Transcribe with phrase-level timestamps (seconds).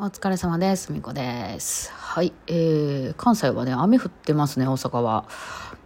[0.00, 0.92] お疲れ様です。
[0.92, 1.90] みこです。
[1.90, 2.32] はい。
[2.46, 5.24] えー、関西はね、雨降ってますね、大阪は。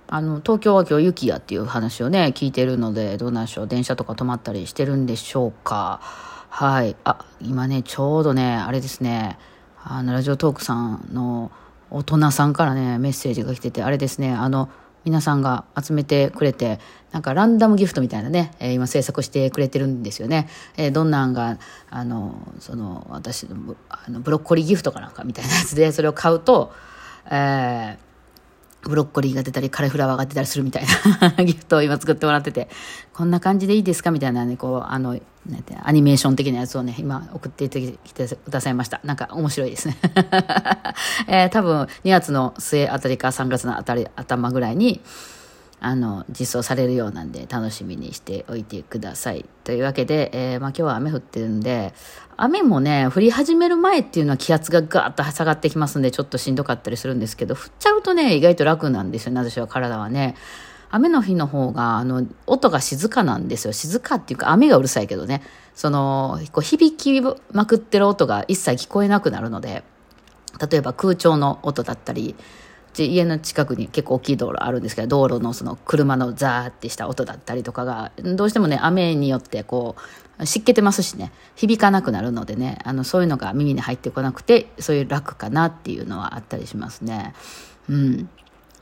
[0.07, 3.67] あの、東京は今日雪やっていう話をね、聞いてるので、どうなんでしょう。
[3.67, 6.01] 電車とか止まったりしてるんでしょうか。
[6.03, 6.95] はい。
[7.05, 9.39] あ、今ね、ちょうどね、あれですね、
[9.83, 11.51] あの、ラジオトークさんの
[11.89, 14.69] 大人さんからね、メッセージが来てて、あれですね、あの、
[15.05, 16.79] 皆さんが集めてくれて、
[17.11, 20.49] なんかランダムギフトみたいなね、えー今制作してくれてるんですよね。
[20.77, 21.59] えーどんなんが、
[21.91, 26.73] あの、その、私のブあのブロッコリーギフトかなんかみたいなやつで、それを買うと、
[27.27, 28.12] えー
[28.83, 30.85] ブロッコリーが出たり、カリフラワーが出たりするみたい
[31.37, 32.69] な ギフトを今作ってもらってて、
[33.13, 35.19] こんな感じでいいですかみたいなね、こう、あの、
[35.49, 39.01] なんてアニメーション的なやつをね、今送っていきてくださいました。
[39.05, 39.97] なんか面白いですね。
[41.27, 45.01] えー多分2月の末あたりか3月のあたり頭ぐらいに、
[45.85, 49.45] あの実装されるようなんで楽しみにしておいてください。
[49.65, 51.93] というわけで、えーまあ、今日は雨降ってるんで
[52.37, 60.35] 雨もね降り始める前っていうのは気圧がガーッと下がってきますんでちょっとしんどかったりするんですけど降っちゃうとね意外と楽なんですよね私は体はね。
[60.95, 65.43] 雨の日の方があの音が静かなんですよ静かっていうか雨がうるさいけどね
[65.75, 69.85] そのこう響きまくってる音が一切聞こえなくなるので
[70.71, 72.37] 例えば空調の音だったり
[72.93, 79.97] ち家の近くに結構大きい道路あるんですけど道路のその車のザーってした音だったりとかがどうしてもね雨によってこ
[80.39, 87.35] う湿気てますしね響かなくなるのでねあのそういうのが耳に入ってこなくてそういう楽かなっていうのはあったりしますね。
[87.89, 88.29] うん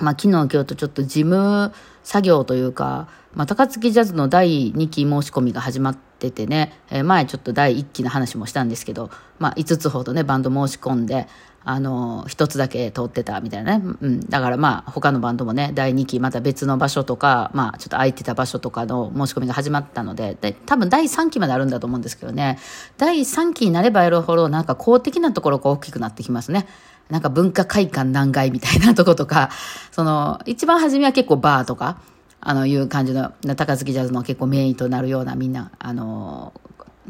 [0.00, 11.28] まあ、昨日今日とちょっと事務作業というか、まあ、高槻ジャズの第2期申し込みが始まっててね、えー前ちょっと第1期の話もしたんですけど、まあ、5つほどねバンド申し込んで、
[11.62, 22.58] あの1つだけ通ってたみたいなね、うん、だからまあ他のバンドもね第2期また別の場所とか、まあ、ちょっと空いてた場所とかの申し込みが始まったのでで多分第3期まであるんだと思うんですけどね。
[22.96, 26.66] 第3期になればやるほどなんか公的なところが大きくなってきますね。
[27.10, 29.50] なんか文化会館何階みたいなとことか、
[29.90, 31.98] その、一番初めは結構バーとか、
[32.40, 36.52] あの、いう感じの、高槻ジャズの結構メインとなるようなみんな、あの、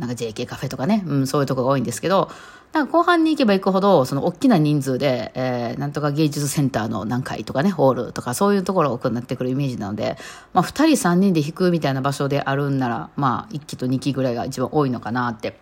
[0.00, 2.30] なんか JK カフェとかね、うん、そういうとこが多いんですけど、
[2.72, 10.16] なんか後半に行けば行くほど、その大きな人数で、えー、なんとか芸術センターの何階とかね、ホールとかそういうところが多くなってくるイメージなので、
[10.54, 15.58] まあ、2人3人で弾くみたいな場所であるんなら、まあ、1期と2期ぐらいが一番多いのかなって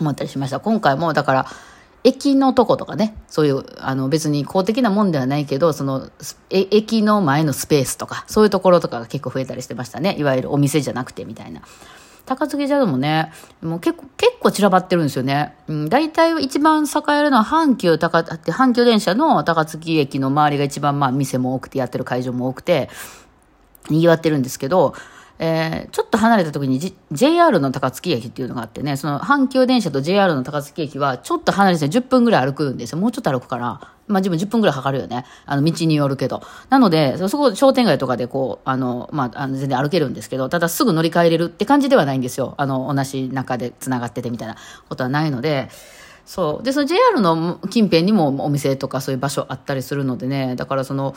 [0.00, 0.58] 思ったりしました。
[0.58, 1.46] 今回もだから、
[2.02, 6.10] 駅のとことかね、そういう、あの別に公的なもんではないけど、その、
[6.48, 10.16] 駅の前のスペースとか、そういうところとかが結構増えたりしてましたね。
[10.18, 11.60] いわゆるお店じゃなくてみたいな。
[12.30, 15.56] 高槻ジャズもね、もう結構、結構散らばってるんですよね。
[15.66, 22.88] うん、大体一番栄えるのは阪急高、阪急電車の高槻駅の周りが一番まあ店も多くてやってる会場も多くて、
[23.88, 24.94] 賑わってるんですけど、
[25.42, 32.98] えーちょっと離れた時に、J、JR の高槻駅っていうのがあってね、その阪急電車と JR の高槻駅はちょっと離れて10分ぐらい歩くんですよ。
[32.98, 33.94] もうちょっと歩くかな。
[34.06, 35.24] まあ自分10分ぐらいかかるよね。
[35.46, 36.42] あの道によるけど。
[36.68, 42.54] なので、そそこ商店街とかでこう、あの、まあ、あの全然歩けるんですけど、ただすぐ乗り換えれるって感じではないんですよ。
[42.58, 44.56] あの、同じ中で繋がっててみたいな
[44.90, 45.70] ことはないので、
[46.26, 46.64] そう。
[46.64, 51.14] で、その JR の近辺にもお店とかそういう場所あったりするのでね、だからその、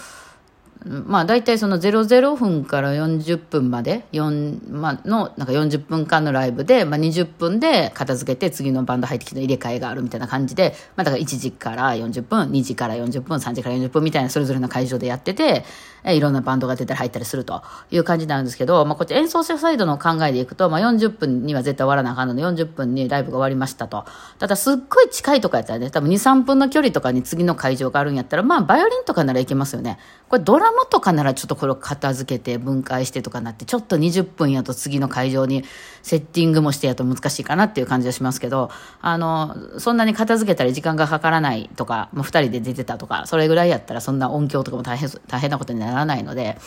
[0.85, 15.63] まあ大体その00分から40分まで4、まあ、のなんか40分間のライブで、まあ、20分で片付けて次のバンド入ってきて入れ替えがあるみたいな感じで、まあ、だから1時から40分2時から40分3時から40分みたいなそれぞれの会場でやってて
[16.03, 24.05] えいろんなバンドが出たり入ったりするという感じなんですけど、まあ、こっち演奏者サイドの考えでいくと、まあ、40分には絶対終わらなあかんので40分にライブが終わりましたと。
[24.39, 29.97] ただすっごい近いとかやったらね多分23分の距離とかに次の会場があるんやったらまあバイオリンとかならいけますよね。
[30.27, 35.63] これドラムとかならちょっとこれを片付けて分解してとかなってちょっと20分やと次の会場に
[36.01, 38.69] セッティングもしてやと難しいかなっていう感じはしますけど
[39.01, 46.57] あのそんなに片付けたり時間がかからないとか、まあ、2人で出てたとかそれぐらいやったらそんな音響とかも大変大変なことにならないので。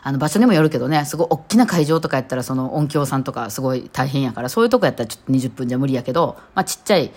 [0.00, 7.10] あの場所にもよるけどねすごい大きな会場とかやったらその音響さんとかすごい大変やからそういうとこやったらちょっと20分じゃ無理やけど、まあ、ちっちゃい、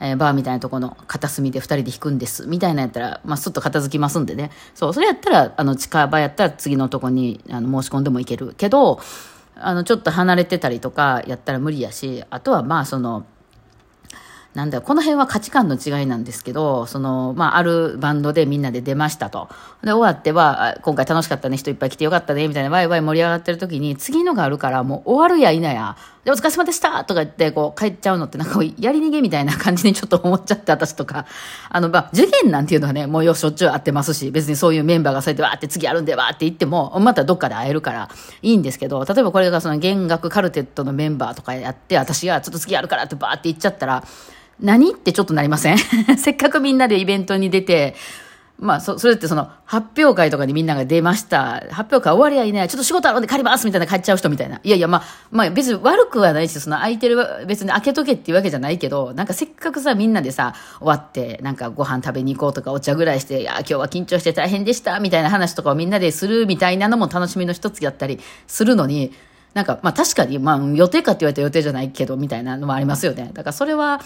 [0.00, 9.00] えーバーみたいなとこの片隅で2人で弾くんですみたいなやったら、まあ、すっと片付きますんでねそうそれやったらあの近場やったら次のとこにあの申し込んでもいけるけど
[9.56, 13.24] あのちょっと離れてたりとかやったら無理やしあとはまあその。
[14.58, 19.48] なんだこの辺は価値観の違いなんですけど、その、まあ、あるバンドでみんなで出ましたと。
[19.84, 31.24] で、終わっては、今回楽しかったね、人いっぱい来てよかったね、みたいなワイワイ盛り上がってる時に、次のがあるから、もう終わるや否や、で、お疲れ様でしたとか言って、こう、帰っちゃうのって、なんか、やり逃げみたいな感じにちょっと思っちゃって、私とか。
[31.70, 38.10] あの、まあ、受験なんていうのはね、もうよしょっちゅう会ってますし、別にそういうメンバーがそうやってわーって次あるんでわーって言っても、またどっかで会えるから
[38.42, 44.02] いいんですけど、例えばこれがその弦楽カルテットのメンバーとかやって、私がちょっと次あるからってバーって言っちゃったら、
[44.60, 44.92] 何？
[44.92, 45.78] ってちょっとなりません
[46.18, 47.94] せっかくみんなでイベントに出て、
[48.60, 51.62] まあ、そ、それってその、発表会とかにみんなが出ました。
[51.70, 52.68] 発表会終わりゃいい。
[52.68, 54.60] ちょっと仕事あるんで帰りますみたいな帰っちゃう人みたいな。
[54.64, 68.18] いやいや、まあ、まあ別に悪くはないし、その空いてる、別に開けとけっていうわけじゃないけど、なんかせっかくさ、みんなでさ、終わって、なんかご飯食べに行こうとかお茶ぐらいして、いや、今日は緊張して大変でしたみたいな話とかをみんなでするみたいなのも楽しみの一つだったり
[68.48, 69.12] するのに、
[69.54, 73.30] なんか、まあ確かに、まあ予定かって言われた予定じゃないけど、みたいなのもありますよね。
[73.34, 74.00] だからそれは、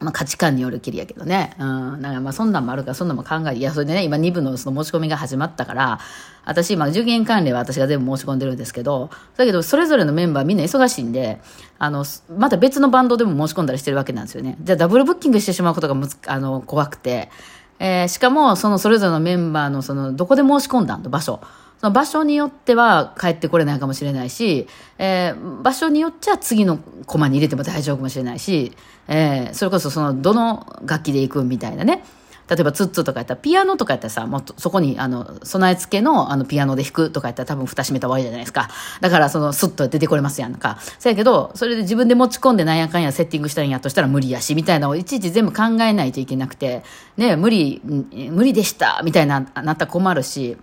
[0.00, 1.54] まあ価値観によるきりやけどね。
[1.58, 2.00] うん。
[2.02, 5.98] なんかまあそんなんもあるから、そんなんも考えて、いや、それでね、今2部のその申し込みが始まったから、
[6.44, 11.40] 私今、受験関連は私が全部申し込んでるんですけど、だけど、それぞれのメンバーみんな忙しいんで、
[11.78, 12.04] あの、
[12.36, 14.56] また別のバンドでも申し込んだりしてるわけなんですよね。
[14.62, 17.30] じゃあダブルブッキングしてしまうことがむつ、あの、怖くて、
[17.78, 21.40] えー、しかも、そのそれぞれのメンバーのその、どこで申し込んだんと、場所。
[21.78, 24.66] その場所によっては帰ってこれないかもしれないし、
[24.98, 28.72] えー、場所によっちゃ次のコマに入れても大丈夫かもしれないし、
[29.08, 32.02] えー、それこそその、どの楽器で行くみたいなね。
[32.48, 38.68] 例えばツッツとかやったら、ピアノとかやったらさ、もっとそこに、あの、備え付けの、あの、ピアノで弾くとかやったら多分蓋閉めた方がいいじゃないですか。
[39.00, 40.78] だから、その、スッと出てこれますやんか。
[41.00, 46.84] そやけど、それで自分で持ち込んでなんやかんやセッティングしたんやとしたら無理やし、みたいなのをいちいち全部考えないといけなくて、
[47.16, 50.56] ね、無理、無理でした、みたいな、なったら困るし、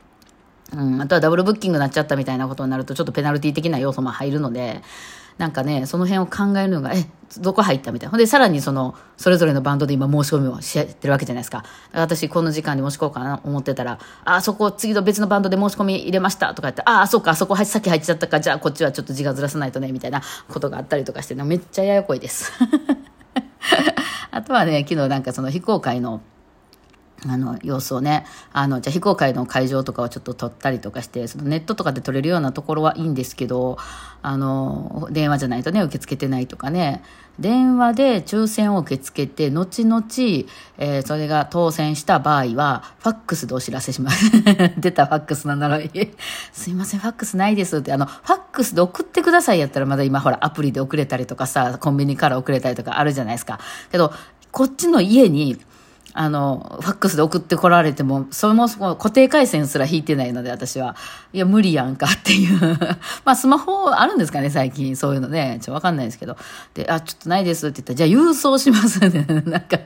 [0.72, 4.82] うん、あとはダブルブッキングになっちゃったみたいなことになると、ちょっとペナルティ的な要素も入るので、
[5.38, 7.06] なんかね、その辺を考えるのが、え、
[7.40, 8.12] どこ入ったみたいな。
[8.12, 11.64] ほんで、さらにその、それぞれのバンドで今申し込みをしてるわけじゃないですか。
[11.92, 22.52] 私、この時間に申し込もうかな思ってたら、あ、そこ、次の別のバンドで申し込み入れましたとか言って、あ、あ、そっか、あそこさっき入っちゃったか、じゃあこっちはちょっと時間ずらさないとね、みたいなことがあったりとかして、めっちゃややこいです。
[24.30, 26.22] あとはね、昨日なんかその非公開の、
[27.28, 33.78] あの様子をねあのじゃあ非公開の会場とかをちょっと撮ったりとかしてそのネットとかで撮れるようなところはいいんですけど
[34.22, 37.04] あの電話じゃないとね受け付けてないとかね。
[37.40, 40.04] 電話で抽選を受け付けて後々、
[40.78, 44.32] えー、それが当選した場合はファックスでお知らせします。
[44.78, 45.90] 出たファックスなんだろう。
[46.54, 47.92] すいませんファックスないですって。
[47.92, 53.60] あのファックスで送ってくださいやったらまだ今ほらアプリで送れたりとかさコンビニから送れたりとかあるじゃないですか。
[53.92, 54.14] けど
[54.52, 55.60] こっちの家に
[56.14, 60.96] あの、ファックスで送ってこられても、そもそも固定回線すら引いてないので、私は。
[61.34, 62.60] いや、無理やんかっていう
[63.26, 64.96] まあ、スマホあるんですかね、最近。
[64.96, 65.58] そういうのね。
[65.62, 66.38] ちょっとわかんないですけど。
[66.76, 69.26] で、あ、ちょっとないですって言ったら、じゃあ郵送しますね。
[69.46, 69.80] なんか、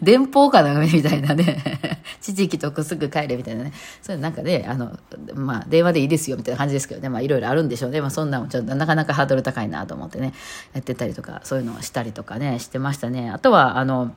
[0.00, 2.00] 電報かな、みたいなね。
[2.20, 3.72] 地域とくすぐ帰れ、みたいなね。
[4.02, 4.96] そういうなんかね、あの、
[5.34, 7.08] まあ、電話でいいですよ、みたいな感じですけどね。
[7.08, 8.00] まあ、いろいろあるんでしょうね。
[8.00, 10.32] まあ、そんなもちょっとなかなかハードル高いなと思ってね。
[10.74, 13.30] やってたりとか、そういうのをしたりとかね、してましたね。
[13.30, 14.12] あとは、あの、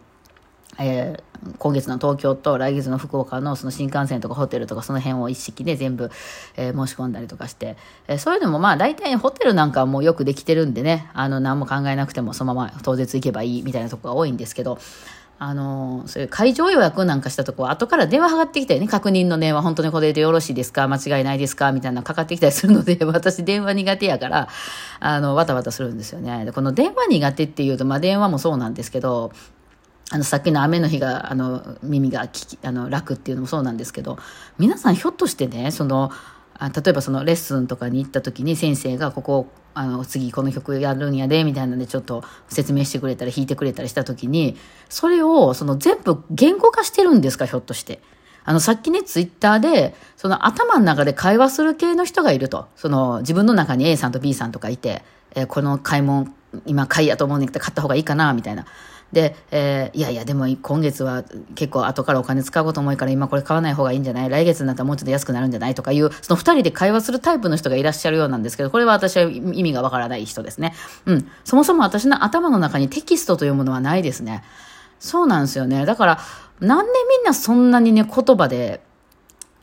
[0.80, 6.12] えー、今月の東京と来月の福岡のその新幹線とかホテルとかその辺を一式で全部、
[6.58, 7.78] えー、申し込んだりとかして、
[8.08, 14.78] えー、そういうのもまあ大体ホテルなんかはもうよくできてるんでね、あの何も考えなくてもそのまま当日行けばいいみたいなとこが多いんですけど、
[15.38, 18.88] あのそういう会場予約なんかしたとこは後から電話かかってきたよね。
[18.88, 20.88] 確認の電話本当にこれでよろしいですか？
[20.88, 21.74] 間違いないですか？
[21.74, 24.48] みたいなかかってきたりするので、 私電話苦手やから、
[25.02, 26.46] あの、わたわたするんですよね。
[26.46, 29.32] でこの電話苦手っていうと、まあ電話もそうなんですけど、
[30.12, 34.18] あの、さっきの雨の日が、あの、耳がきあの、楽っていうのもそうなんですけど、
[34.60, 36.12] 皆さんひょっとしてね、その、
[36.58, 44.56] あ例えばそのレッスンとかに行った時に先生がここ、あの、次この曲やるんやで、みたいなのでちょっと説明してくれたり弾いてくれたりした時に、
[44.88, 48.02] それをその全部言語化してるんですか、ひょっとして。
[48.46, 52.68] あの、さっきね、ツイッターで、その頭の中で会話する系の人がいると。
[52.76, 55.04] その、自分の中に A さんと B さんとかいて、
[55.34, 56.28] えー、この買い物、
[56.68, 58.66] 今買いやと思うんだけど買った方がいいかな、みたいな。
[59.16, 61.24] で、えー、いやいや、でも今月は
[61.56, 64.30] 結構後からお金使うこと多いから今これ買わない方がいいんじゃない？
[64.30, 65.74] 来月になったらもうちょっと安くなるんじゃない？
[65.74, 70.74] とかいう、その二人で会話するタイプの人がいらっしゃるようなんですけど、これは私は意味がわからない人ですね。
[71.06, 71.32] うん。
[71.46, 74.44] そもそも私の頭の中にテキストというものはないですね。
[75.00, 75.86] そうなんですよね。
[75.86, 76.20] だから、
[76.60, 78.82] なんでみんなそんなにね、言葉で、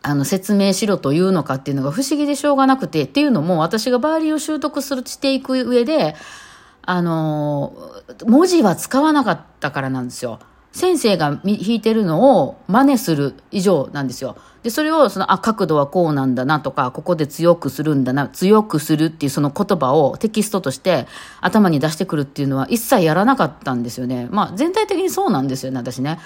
[0.00, 6.16] あの、説明しろというのかっていうのが不思議でしょうがなくて、っていうのも私がバーリーを習得する、していく上で、
[6.82, 7.72] あの、
[8.26, 10.40] 文字は使わなかったからなんですよ。
[10.72, 14.36] 先生が弾いてるのを真似する以上なんですよ。
[14.62, 21.06] で、それを、その、あ、角度はこうなんだなとか、ここで強くするんだな、強くするっていうその言葉をテキストとして
[21.40, 24.28] 頭に出してくるっていうのは一切やらなかったんですよね。
[24.30, 26.18] まあ、全体的にそうなんですよね、私ね。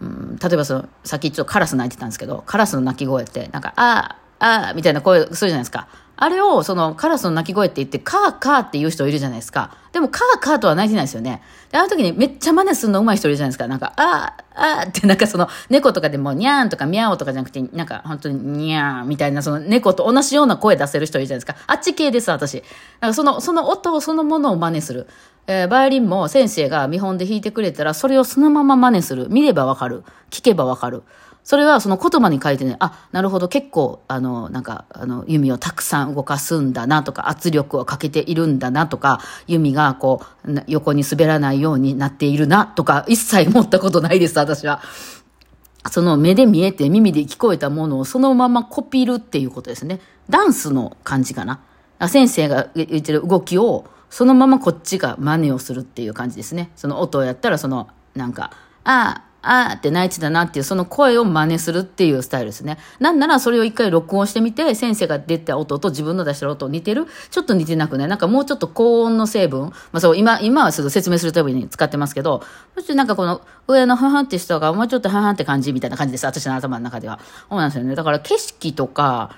[0.00, 5.88] うん、例えばその、さっきちょっとカラス鳴いてたんですけど、カラスの鳴き声って、なんか、ああ、ああ、みたいな声するじゃないですか。
[6.16, 9.76] あれを、その、カラスの鳴き声って言って、カーカーって言う人いるじゃないですか。
[9.92, 11.42] でも、カーカーとは鳴いてないですよね。
[11.72, 13.66] で、あの時にめっちゃ真似するの上手い人いるじゃないですか。
[13.66, 21.64] なんか、あー、あーって、なんかその、猫とかでも、にゃーんとかミャオとかじゃなくて、なんか、本当に、にゃーみたいな、その、猫と同じような声出せる人いるじゃないですか。
[21.66, 22.62] あっち系です、私。
[23.00, 25.08] なんか、その、その音そのものを真似する。
[25.46, 29.28] えー、バイオリンも先生が見本で弾いてくれたら、それをそのまま真似する。
[29.28, 30.04] 見ればわかる。
[30.30, 31.02] 聞けばわかる。
[31.44, 44.80] それはその言葉に書いてね、あ、なるほど、結構、あの、なんか、あの、弓をたくさん動かすんだなとか、圧力をかけているんだなとか、弓がこう、横に滑らないようになっているなとか、一切思ったことないです、私は。
[45.90, 50.00] その目で見えて耳で聞こえたものをそのままコピるっていうことですね。
[50.30, 51.60] ダンスの感じかな。
[52.08, 56.70] 先生が言ってる動きをそのままこっちが真似をするっていう感じですね。
[56.74, 58.52] その音をやったらその、なんか、
[58.84, 62.78] ああ、あーって泣いてたなっていうその声を真似するっていうスタイルですね。
[62.98, 68.08] なんならそれを一回録音してみて、先生が出た音と自分の出した音似てるちょっと似てなくない？
[68.08, 69.62] なんかもうちょっと高音の成分？
[69.62, 72.42] まあそう、今、今はちょっと説明するために使ってますけど、
[72.74, 76.26] そしてなんかこの上のハハって人がもうちょっとハハって感じみたいな感じです。
[76.26, 77.18] 私の頭の中では。
[77.48, 77.94] そうなんですよね。
[77.94, 79.36] だから景色とか、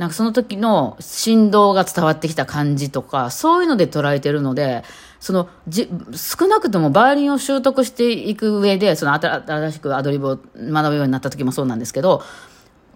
[0.00, 4.82] なんかその時の振動が伝わってきた感じとか、そういうので捉えてるので、
[5.20, 12.22] そのじ少なくともバイオリンを習得していく上でその新しくアドリブを学ぶようになった時もそうなんですけど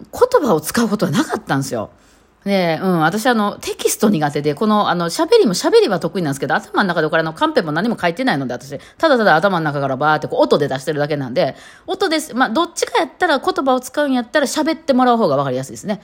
[0.01, 1.91] 言葉を使うことはなかったんですよ。
[2.47, 11.57] で、うん、私あの、テキスト苦手で、この、あの、喋りも喋りは得意なんですけど、頭の中でこれあの、カンペも何も書いてないので、私、ただただ頭の中からバーってこう、音で出してるだけなんで、
[11.87, 12.35] 音です。
[12.35, 16.03] まあ、どっちかやったら、言葉を使うんやったら喋ってもらう方がわかりやすいですね。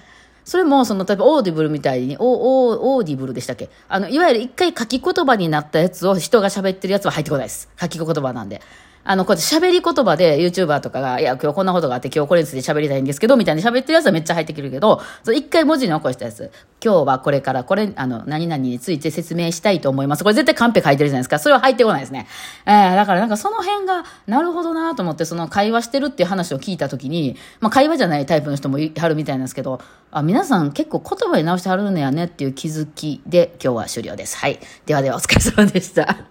[0.50, 3.70] それも、その、例えば、 Audible みたいに、オオ Audible でしたっけ？
[3.88, 7.68] あの、いわゆる一回書き言葉になったやつを人が喋ってるやつは入ってこないです。
[7.80, 8.60] 書き言葉なんで。
[9.02, 15.00] あの、こうやって喋り言葉で YouTuber とかが、いや、今日こんなことがあって、今日これについて喋りたいんですけど、みたいに喋ってるやつはめっちゃ入ってくるけど、
[15.34, 16.50] 一回文字に起こしたやつ。
[16.84, 20.22] 今日はこれからこれ、あの、何々について説明したいと思います。
[20.22, 21.38] これ絶対カンペ書いてるじゃないですか。
[21.38, 22.26] それは入ってこないですね。
[22.66, 29.80] えー、だからなんかその辺が、なるほどなと思って、その会話してるっていう話を聞いたときに、まあ会話じゃないタイプの人もいはるみたいなんですけど、
[30.10, 34.36] あ、皆さん結構言葉に直してはるんやねっていう気づきで今日は終了です。
[34.36, 34.58] はい。
[34.86, 36.29] ではではお疲れ様でした。